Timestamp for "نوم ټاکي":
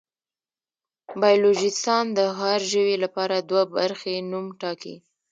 4.31-4.95